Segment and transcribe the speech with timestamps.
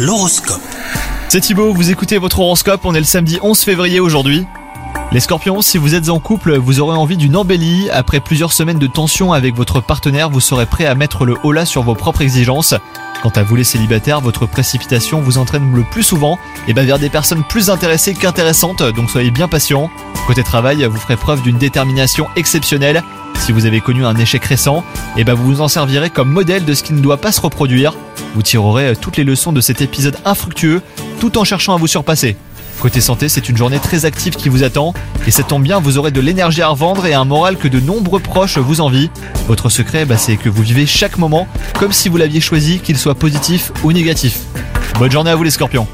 [0.00, 0.62] L'horoscope.
[1.28, 4.46] C'est Thibaut, vous écoutez votre horoscope, on est le samedi 11 février aujourd'hui.
[5.10, 7.90] Les scorpions, si vous êtes en couple, vous aurez envie d'une embellie.
[7.90, 11.50] Après plusieurs semaines de tension avec votre partenaire, vous serez prêt à mettre le haut
[11.50, 12.76] là sur vos propres exigences.
[13.24, 16.38] Quant à vous les célibataires, votre précipitation vous entraîne le plus souvent
[16.68, 19.90] et vers des personnes plus intéressées qu'intéressantes, donc soyez bien patient.
[20.28, 23.02] Côté travail, vous ferez preuve d'une détermination exceptionnelle.
[23.38, 24.84] Si vous avez connu un échec récent,
[25.16, 27.40] et ben vous vous en servirez comme modèle de ce qui ne doit pas se
[27.40, 27.94] reproduire.
[28.34, 30.82] Vous tirerez toutes les leçons de cet épisode infructueux
[31.20, 32.36] tout en cherchant à vous surpasser.
[32.80, 34.94] Côté santé, c'est une journée très active qui vous attend
[35.26, 37.80] et ça tombe bien, vous aurez de l'énergie à revendre et un moral que de
[37.80, 39.10] nombreux proches vous envient.
[39.48, 42.96] Votre secret, bah, c'est que vous vivez chaque moment comme si vous l'aviez choisi, qu'il
[42.96, 44.40] soit positif ou négatif.
[44.98, 45.88] Bonne journée à vous les scorpions